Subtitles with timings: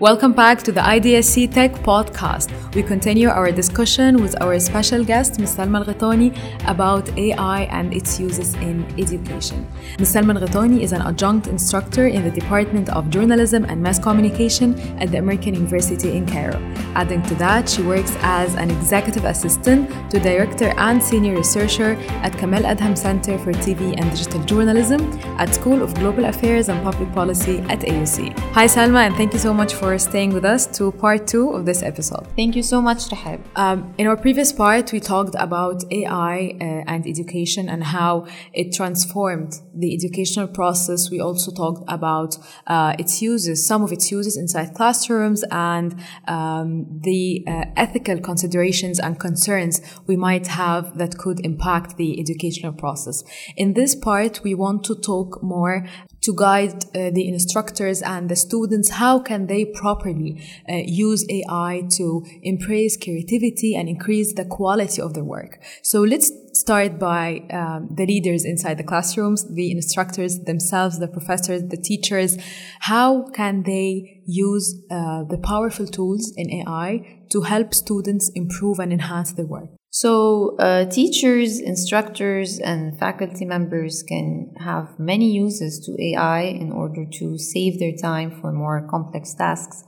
[0.00, 2.50] Welcome back to the IDSC Tech podcast.
[2.74, 5.56] We continue our discussion with our special guest, Ms.
[5.56, 6.34] Salma Al-Ghaitani,
[6.68, 9.64] about AI and its uses in education.
[10.00, 10.12] Ms.
[10.12, 15.12] Salma Al-Ghaitani is an adjunct instructor in the Department of Journalism and Mass Communication at
[15.12, 16.58] the American University in Cairo.
[16.96, 22.36] Adding to that, she works as an executive assistant to director and senior researcher at
[22.36, 25.00] Kamal Adham Center for TV and Digital Journalism
[25.38, 28.36] at School of Global Affairs and Public Policy at AUC.
[28.54, 31.50] Hi, Salma, and thank you so much for for staying with us to part two
[31.50, 32.26] of this episode.
[32.34, 33.40] Thank you so much, Rahab.
[33.54, 38.74] Um, in our previous part, we talked about AI uh, and education and how it
[38.74, 41.10] transformed the educational process.
[41.12, 45.94] We also talked about uh, its uses, some of its uses inside classrooms and
[46.26, 52.72] um, the uh, ethical considerations and concerns we might have that could impact the educational
[52.72, 53.22] process.
[53.56, 55.86] In this part, we want to talk more
[56.24, 61.82] to guide uh, the instructors and the students how can they properly uh, use ai
[61.90, 65.60] to increase creativity and increase the quality of their work?
[65.82, 71.62] So let's start by um, the leaders inside the classrooms the instructors themselves the professors
[71.64, 72.38] the teachers.
[72.80, 78.92] How can they use uh, the powerful tools in ai to help students improve and
[78.92, 85.94] enhance their work so, uh, teachers, instructors, and faculty members can have many uses to
[86.02, 89.84] AI in order to save their time for more complex tasks.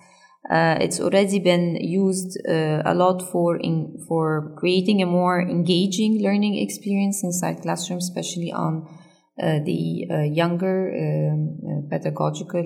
[0.48, 6.22] Uh, it's already been used uh, a lot for in, for creating a more engaging
[6.22, 8.86] learning experience inside classrooms, especially on
[9.42, 12.62] uh, the uh, younger um, uh, pedagogical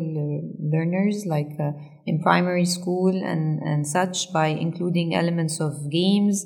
[0.61, 1.49] learners, like
[2.05, 6.45] in primary school and, and such, by including elements of games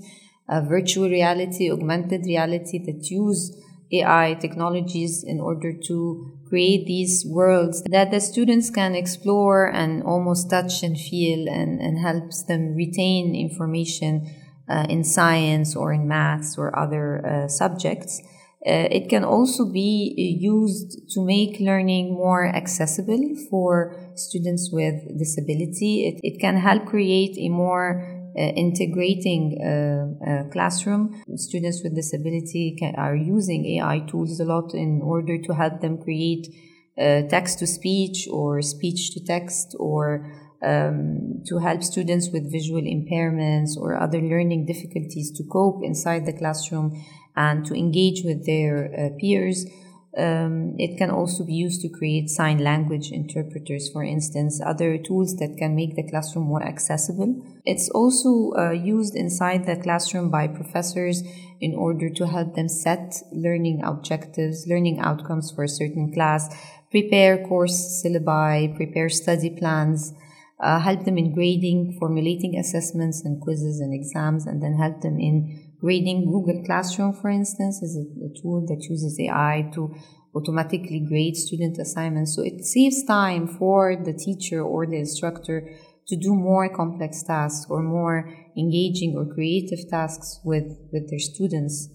[0.49, 3.57] uh, virtual reality, augmented reality that use
[3.93, 10.51] AI technologies in order to create these worlds that the students can explore and almost
[10.51, 14.29] touch and feel and, and helps them retain information
[14.69, 18.21] uh, in science or in maths or other uh, subjects.
[18.67, 26.09] Uh, it can also be used to make learning more accessible for students with disability.
[26.09, 31.23] It, it can help create a more uh, integrating uh, uh, classroom.
[31.37, 35.99] Students with disability can, are using AI tools a lot in order to help them
[35.99, 36.49] create
[36.97, 40.31] text to speech or speech to text or
[40.65, 46.33] um, to help students with visual impairments or other learning difficulties to cope inside the
[46.33, 47.05] classroom
[47.37, 49.67] and to engage with their uh, peers.
[50.17, 55.37] Um, it can also be used to create sign language interpreters, for instance, other tools
[55.37, 57.43] that can make the classroom more accessible.
[57.65, 61.25] It's also uh, used inside the classroom by professors
[61.61, 66.55] in order to help them set learning objectives, learning outcomes for a certain class,
[66.91, 70.13] prepare course syllabi, prepare study plans,
[70.61, 75.19] uh, help them in grading, formulating assessments and quizzes and exams, and then help them
[75.19, 76.27] in grading.
[76.27, 79.95] Google Classroom, for instance, is a, a tool that uses AI to
[80.35, 82.35] automatically grade student assignments.
[82.35, 85.69] So it saves time for the teacher or the instructor
[86.09, 91.89] to do more complex tasks or more engaging or creative tasks with, with their students.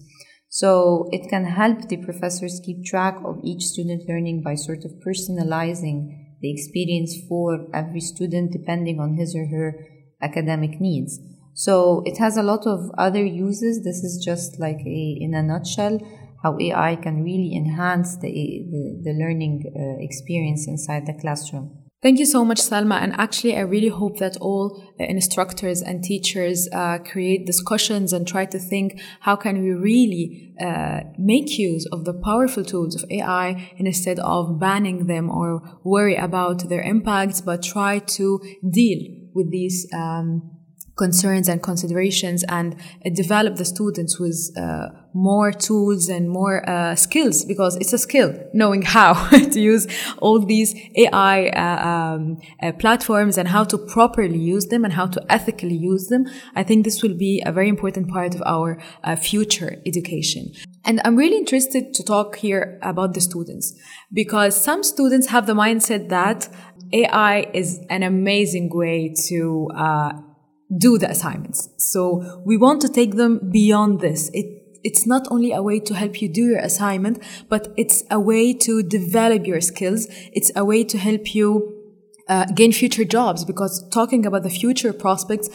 [0.48, 4.92] So it can help the professors keep track of each student learning by sort of
[5.06, 9.86] personalizing the experience for every student depending on his or her
[10.20, 11.20] academic needs.
[11.54, 13.82] So it has a lot of other uses.
[13.84, 15.98] This is just like a, in a nutshell,
[16.42, 21.80] how AI can really enhance the, the, the learning uh, experience inside the classroom.
[22.02, 23.02] Thank you so much, Salma.
[23.02, 28.46] And actually, I really hope that all instructors and teachers uh, create discussions and try
[28.46, 33.74] to think how can we really uh, make use of the powerful tools of AI
[33.76, 39.00] instead of banning them or worry about their impacts, but try to deal
[39.34, 40.59] with these um,
[41.04, 46.94] concerns and considerations and uh, develop the students with uh, more tools and more uh,
[46.94, 49.10] skills because it's a skill knowing how
[49.54, 49.84] to use
[50.18, 50.70] all these
[51.02, 52.22] AI uh, um,
[52.62, 56.22] uh, platforms and how to properly use them and how to ethically use them.
[56.60, 58.68] I think this will be a very important part of our
[59.02, 60.52] uh, future education.
[60.84, 63.66] And I'm really interested to talk here about the students
[64.12, 66.48] because some students have the mindset that
[66.92, 69.68] AI is an amazing way to
[70.76, 71.68] do the assignments.
[71.76, 74.30] So we want to take them beyond this.
[74.32, 74.46] It,
[74.82, 78.54] it's not only a way to help you do your assignment, but it's a way
[78.54, 80.06] to develop your skills.
[80.32, 81.76] It's a way to help you
[82.28, 85.50] uh, gain future jobs because talking about the future prospects,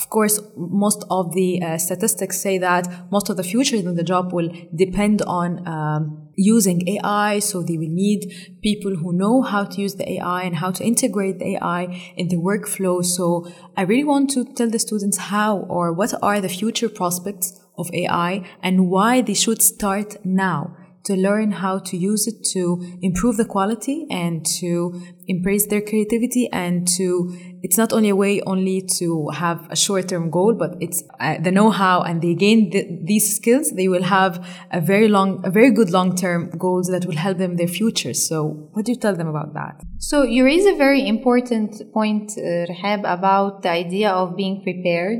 [0.00, 4.02] of course, most of the uh, statistics say that most of the future in the
[4.02, 7.38] job will depend on um, using AI.
[7.40, 8.20] So they will need
[8.62, 11.82] people who know how to use the AI and how to integrate the AI
[12.16, 13.04] in the workflow.
[13.04, 17.60] So I really want to tell the students how or what are the future prospects
[17.76, 22.98] of AI and why they should start now to learn how to use it to
[23.02, 28.40] improve the quality and to embrace their creativity and to it's not only a way
[28.42, 32.70] only to have a short-term goal but it's uh, the know-how and they gain
[33.04, 37.16] these skills they will have a very long a very good long-term goals that will
[37.16, 38.14] help them in their future.
[38.14, 39.82] So what do you tell them about that?
[39.98, 45.18] So you raise a very important point uh, Rahab, about the idea of being prepared.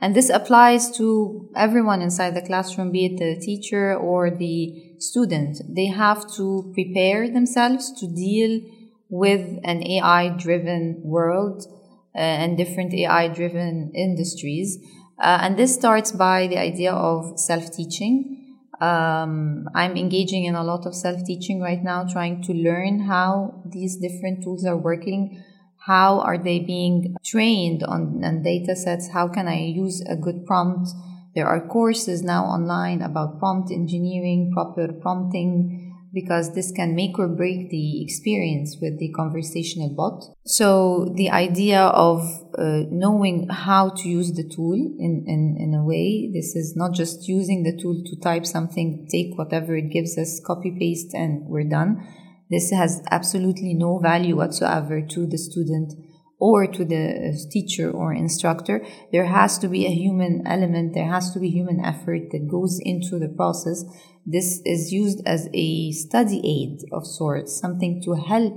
[0.00, 5.60] And this applies to everyone inside the classroom, be it the teacher or the student.
[5.68, 8.60] They have to prepare themselves to deal
[9.08, 11.66] with an AI driven world
[12.14, 14.78] uh, and different AI driven industries.
[15.20, 18.56] Uh, and this starts by the idea of self teaching.
[18.80, 23.62] Um, I'm engaging in a lot of self teaching right now, trying to learn how
[23.66, 25.42] these different tools are working
[25.86, 29.10] how are they being trained on, on data sets?
[29.12, 30.90] How can I use a good prompt?
[31.34, 37.26] There are courses now online about prompt engineering, proper prompting, because this can make or
[37.28, 40.24] break the experience with the conversational bot.
[40.44, 42.20] So the idea of
[42.58, 46.92] uh, knowing how to use the tool in, in, in a way, this is not
[46.92, 51.46] just using the tool to type something, take whatever it gives us, copy paste, and
[51.46, 52.06] we're done
[52.52, 55.94] this has absolutely no value whatsoever to the student
[56.42, 58.84] or to the teacher or instructor.
[59.12, 62.80] There has to be a human element, there has to be human effort that goes
[62.82, 63.84] into the process.
[64.26, 68.54] This is used as a study aid of sorts, something to help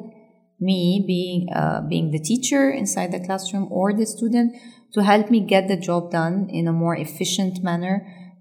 [0.60, 4.56] me being uh, being the teacher inside the classroom or the student
[4.94, 7.96] to help me get the job done in a more efficient manner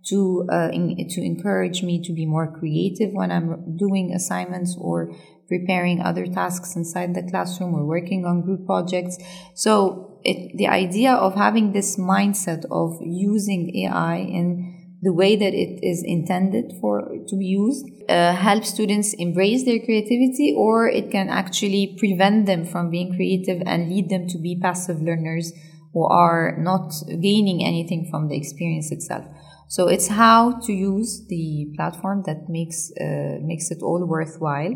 [0.07, 5.13] to uh, in, to encourage me to be more creative when I'm doing assignments or
[5.49, 7.75] preparing other tasks inside the classroom.
[7.75, 9.19] Or working on group projects.
[9.55, 15.53] So it, the idea of having this mindset of using AI in the way that
[15.53, 21.11] it is intended for to be used uh, helps students embrace their creativity or it
[21.11, 25.53] can actually prevent them from being creative and lead them to be passive learners
[25.93, 26.91] who are not
[27.21, 29.25] gaining anything from the experience itself.
[29.69, 34.75] So it's how to use the platform that makes uh, makes it all worthwhile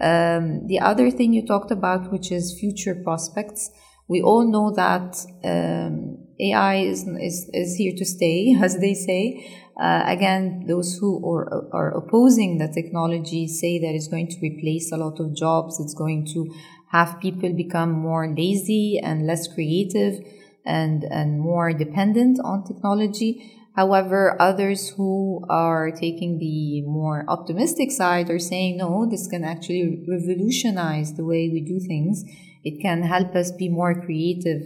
[0.00, 3.70] um, the other thing you talked about, which is future prospects,
[4.08, 9.60] we all know that um, AI is, is, is here to stay, as they say.
[9.80, 14.92] Uh, again, those who are, are opposing the technology say that it's going to replace
[14.92, 16.52] a lot of jobs, it's going to
[16.90, 20.20] have people become more lazy and less creative
[20.64, 23.60] and, and more dependent on technology.
[23.74, 30.04] However, others who are taking the more optimistic side are saying, no, this can actually
[30.08, 32.24] revolutionize the way we do things.
[32.62, 34.62] It can help us be more creative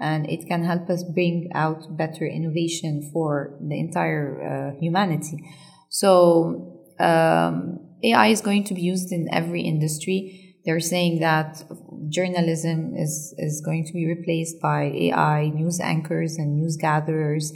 [0.00, 5.38] and it can help us bring out better innovation for the entire uh, humanity.
[5.88, 10.56] So, um, AI is going to be used in every industry.
[10.64, 11.62] They're saying that
[12.08, 17.52] journalism is, is going to be replaced by AI, news anchors and news gatherers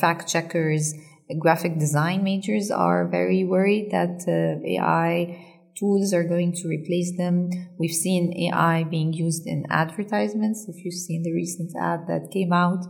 [0.00, 0.94] fact checkers,
[1.38, 5.44] graphic design majors are very worried that uh, AI
[5.76, 7.50] tools are going to replace them.
[7.78, 10.66] We've seen AI being used in advertisements.
[10.68, 12.84] If you've seen the recent ad that came out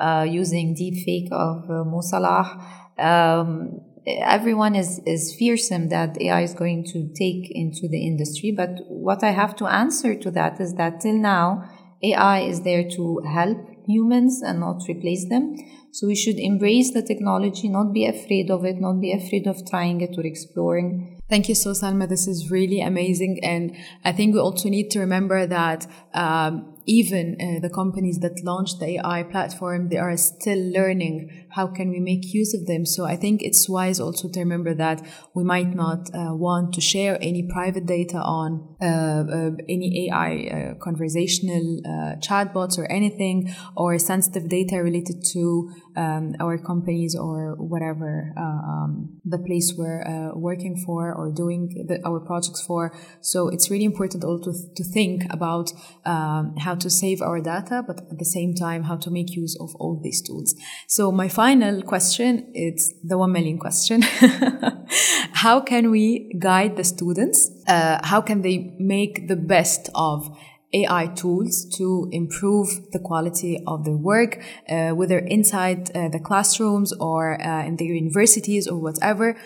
[0.00, 2.64] uh, using deepfake of uh, Mo Salah,
[2.98, 8.52] um, everyone is, is fearsome that AI is going to take into the industry.
[8.52, 11.68] But what I have to answer to that is that till now,
[12.02, 13.58] AI is there to help
[13.88, 15.56] humans and not replace them.
[15.90, 19.68] So we should embrace the technology, not be afraid of it, not be afraid of
[19.68, 21.17] trying it or exploring.
[21.28, 22.08] Thank you so, Salma.
[22.08, 23.40] This is really amazing.
[23.42, 28.42] And I think we also need to remember that um, even uh, the companies that
[28.42, 32.86] launched the AI platform, they are still learning how can we make use of them.
[32.86, 36.80] So I think it's wise also to remember that we might not uh, want to
[36.80, 43.54] share any private data on uh, uh any AI uh, conversational uh, chatbots or anything
[43.76, 50.76] or sensitive data related to um, our companies or whatever um, the place we're working
[50.86, 52.92] for or doing the, our projects for.
[53.20, 55.72] So it's really important also to, to think about
[56.04, 59.56] um, how to save our data, but at the same time, how to make use
[59.60, 60.54] of all these tools.
[60.86, 64.02] So my final question is the one million question.
[65.44, 67.50] how can we guide the students?
[67.66, 70.30] Uh, how can they make the best of
[70.72, 76.92] AI tools to improve the quality of their work, uh, whether inside uh, the classrooms
[76.92, 79.36] or uh, in the universities or whatever.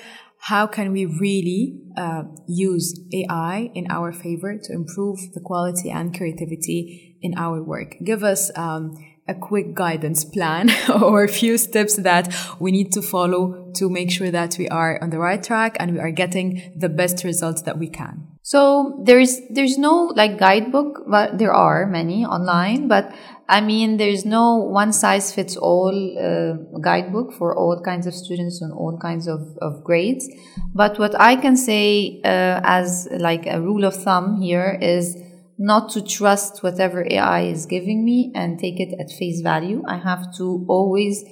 [0.47, 6.13] How can we really uh, use AI in our favor to improve the quality and
[6.13, 7.95] creativity in our work?
[8.03, 8.97] Give us um,
[9.29, 10.69] a quick guidance plan
[11.03, 15.01] or a few steps that we need to follow to make sure that we are
[15.01, 18.22] on the right track and we are getting the best results that we can.
[18.43, 22.89] So there's there's no like guidebook, but there are many online.
[22.89, 23.15] But
[23.49, 28.61] I mean, there's no one size fits all uh, guidebook for all kinds of students
[28.61, 30.29] and all kinds of, of grades.
[30.75, 35.17] But what I can say uh, as like a rule of thumb here is
[35.57, 39.85] not to trust whatever AI is giving me and take it at face value.
[39.87, 41.25] I have to always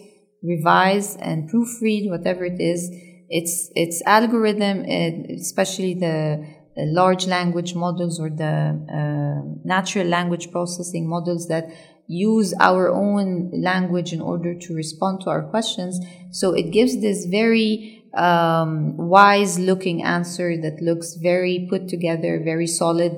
[0.44, 2.88] revise and proofread whatever it is.
[3.28, 11.48] It's it's algorithm, especially the large language models or the uh, natural language processing models
[11.48, 11.70] that
[12.06, 16.00] use our own language in order to respond to our questions.
[16.32, 22.66] So it gives this very um, wise looking answer that looks very put together, very
[22.66, 23.12] solid.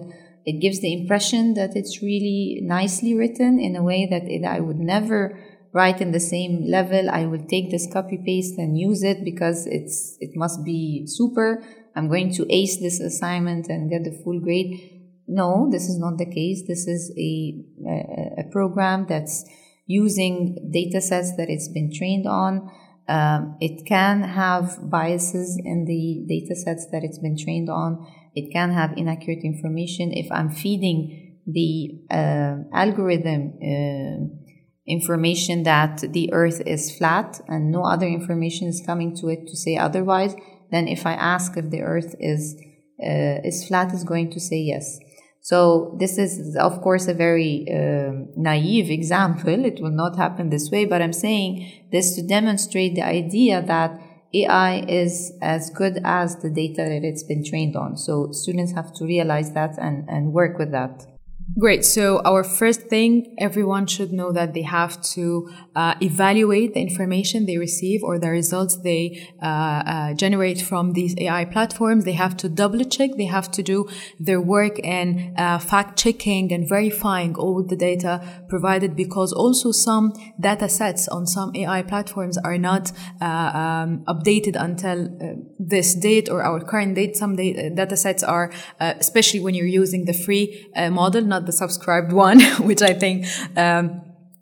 [0.44, 4.61] It gives the impression that it's really nicely written in a way that it, I
[4.61, 5.38] would never
[5.73, 7.09] write in the same level.
[7.09, 11.62] I will take this copy paste and use it because it's it must be super
[11.95, 14.91] I'm going to ace this assignment and get the full grade.
[15.29, 16.63] No, this is not the case.
[16.67, 19.45] This is a, a, a program that's
[19.87, 22.71] using data sets that it's been trained on.
[23.09, 28.07] Um, it can have biases in the data sets that it's been trained on.
[28.35, 30.13] It can have inaccurate information.
[30.13, 34.43] If I'm feeding the uh, algorithm uh,
[34.87, 39.57] information that the earth is flat and no other information is coming to it to
[39.57, 40.35] say otherwise,
[40.73, 42.57] then if I ask if the earth is,
[43.00, 44.99] uh, is flat, is going to say yes.
[45.41, 49.64] So this is, of course, a very uh, naive example.
[49.64, 54.00] It will not happen this way, but I'm saying this to demonstrate the idea that
[54.33, 57.97] AI is as good as the data that it's been trained on.
[57.97, 61.12] So students have to realize that and, and work with that.
[61.59, 61.85] Great.
[61.85, 67.45] So our first thing, everyone should know that they have to uh, evaluate the information
[67.45, 72.05] they receive or the results they uh, uh, generate from these AI platforms.
[72.05, 73.11] They have to double check.
[73.19, 78.45] They have to do their work in uh, fact checking and verifying all the data
[78.49, 84.57] provided because also some data sets on some AI platforms are not uh, um, updated
[84.59, 87.15] until uh, this date or our current date.
[87.17, 92.12] Some data sets are, especially when you're using the free model, not not the subscribed
[92.12, 92.39] one,
[92.70, 93.25] which I think
[93.56, 94.01] um,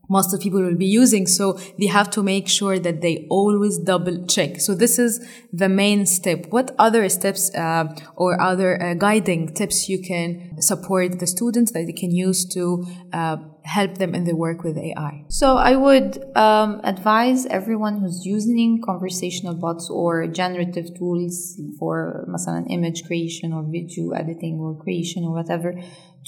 [0.09, 1.25] most of people will be using.
[1.27, 4.61] So they have to make sure that they always double check.
[4.61, 6.47] So this is the main step.
[6.49, 7.85] What other steps uh,
[8.15, 12.85] or other uh, guiding tips you can support the students that they can use to
[13.13, 15.25] uh, help them in their work with AI?
[15.29, 22.65] So I would um, advise everyone who's using conversational bots or generative tools for مثلا
[22.69, 25.73] image creation or video editing or creation or whatever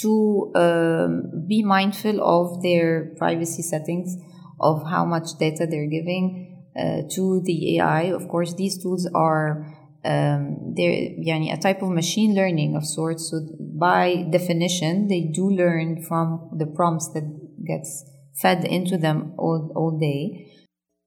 [0.00, 4.16] to um, be mindful of their privacy settings,
[4.60, 8.02] of how much data they're giving uh, to the AI.
[8.04, 9.66] Of course, these tools are
[10.04, 13.30] um, they're yani, a type of machine learning of sorts.
[13.30, 17.24] So by definition, they do learn from the prompts that
[17.64, 20.50] gets fed into them all, all day.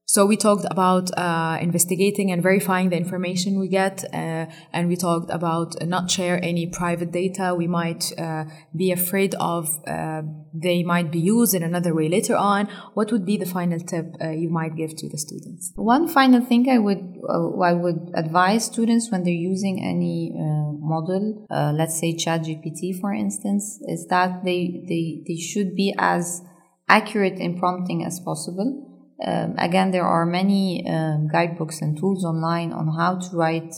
[0.07, 4.95] So we talked about uh, investigating and verifying the information we get, uh, and we
[4.95, 7.55] talked about not share any private data.
[7.57, 8.45] We might uh,
[8.75, 10.21] be afraid of uh,
[10.53, 12.67] they might be used in another way later on.
[12.93, 15.73] What would be the final tip uh, you might give to the students?
[15.75, 21.47] One final thing I would uh, I would advise students when they're using any model,
[21.49, 26.43] let's say ChatGPT for instance, is that they they they should be as
[26.87, 28.91] accurate in prompting as possible
[29.23, 33.73] um, again, there are many um, guidebooks and tools online on how to write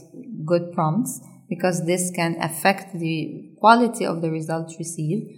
[0.45, 5.29] good prompts because this can affect the quality of the results received.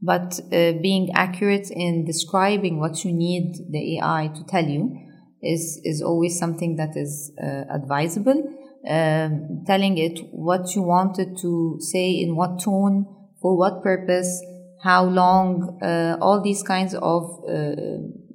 [0.00, 4.96] But uh, being accurate in describing what you need the AI to tell you
[5.42, 8.54] is, is always something that is uh, advisable.
[8.88, 13.06] Um, telling it what you wanted to say in what tone,
[13.42, 14.40] for what purpose,
[14.84, 17.74] how long, uh, all these kinds of uh,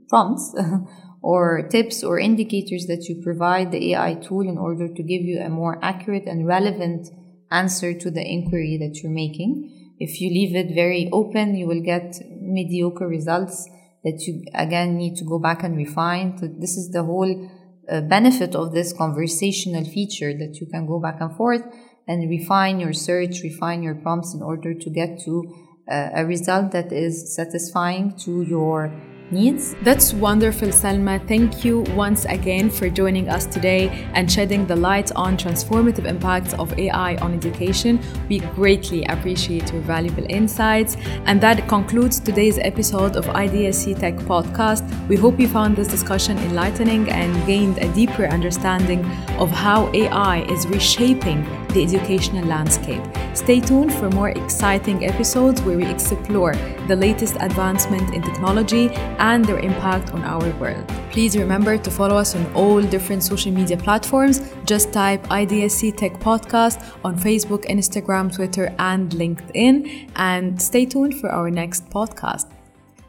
[0.10, 0.54] prompts
[1.24, 5.40] or tips or indicators that you provide the AI tool in order to give you
[5.40, 7.08] a more accurate and relevant
[7.50, 9.96] answer to the inquiry that you're making.
[10.00, 13.70] If you leave it very open, you will get mediocre results
[14.04, 16.38] that you again need to go back and refine.
[16.38, 17.50] So this is the whole
[17.90, 21.64] uh, benefit of this conversational feature that you can go back and forth
[22.06, 25.56] and refine your search, refine your prompts in order to get to
[25.90, 28.92] uh, a result that is satisfying to your
[29.34, 29.76] needs.
[29.82, 31.26] That's wonderful, Salma.
[31.28, 36.54] Thank you once again for joining us today and shedding the light on transformative impacts
[36.54, 38.00] of AI on education.
[38.30, 40.96] We greatly appreciate your valuable insights.
[41.26, 44.83] And that concludes today's episode of IDSC Tech Podcast.
[45.10, 49.04] We hope you found this discussion enlightening and gained a deeper understanding
[49.38, 51.44] of how AI is reshaping
[51.74, 53.04] the educational landscape.
[53.34, 56.56] Stay tuned for more exciting episodes where we explore
[56.88, 60.88] the latest advancement in technology and their impact on our world.
[61.12, 64.42] Please remember to follow us on all different social media platforms.
[64.66, 70.12] Just type IDSC Tech Podcast on Facebook, Instagram, Twitter, and LinkedIn.
[70.16, 72.53] And stay tuned for our next podcast.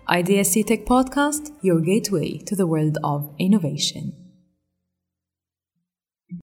[0.08, 4.23] IDSC Tech Podcast, your gateway to the world of innovation.